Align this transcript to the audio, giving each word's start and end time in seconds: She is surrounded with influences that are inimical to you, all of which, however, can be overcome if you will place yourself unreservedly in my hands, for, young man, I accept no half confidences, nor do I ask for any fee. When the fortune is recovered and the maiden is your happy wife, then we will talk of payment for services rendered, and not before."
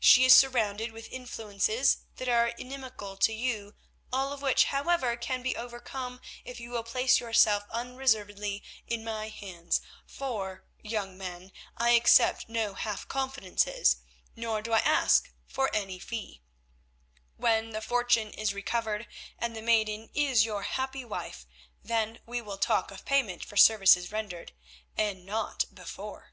She 0.00 0.24
is 0.24 0.34
surrounded 0.34 0.90
with 0.90 1.12
influences 1.12 1.98
that 2.16 2.28
are 2.28 2.48
inimical 2.48 3.16
to 3.18 3.32
you, 3.32 3.76
all 4.12 4.32
of 4.32 4.42
which, 4.42 4.64
however, 4.64 5.16
can 5.16 5.42
be 5.42 5.54
overcome 5.56 6.20
if 6.44 6.58
you 6.58 6.70
will 6.70 6.82
place 6.82 7.20
yourself 7.20 7.62
unreservedly 7.70 8.64
in 8.88 9.04
my 9.04 9.28
hands, 9.28 9.80
for, 10.08 10.64
young 10.82 11.16
man, 11.16 11.52
I 11.76 11.90
accept 11.90 12.48
no 12.48 12.74
half 12.74 13.06
confidences, 13.06 13.98
nor 14.34 14.60
do 14.60 14.72
I 14.72 14.80
ask 14.80 15.30
for 15.46 15.70
any 15.72 16.00
fee. 16.00 16.42
When 17.36 17.70
the 17.70 17.80
fortune 17.80 18.32
is 18.32 18.52
recovered 18.52 19.06
and 19.38 19.54
the 19.54 19.62
maiden 19.62 20.10
is 20.14 20.44
your 20.44 20.62
happy 20.64 21.04
wife, 21.04 21.46
then 21.80 22.18
we 22.26 22.42
will 22.42 22.58
talk 22.58 22.90
of 22.90 23.04
payment 23.04 23.44
for 23.44 23.56
services 23.56 24.10
rendered, 24.10 24.50
and 24.96 25.24
not 25.24 25.66
before." 25.72 26.32